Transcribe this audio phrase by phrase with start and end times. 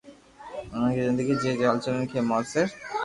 [0.75, 2.67] انهن کي زندگي جي چئلينجن کي موثر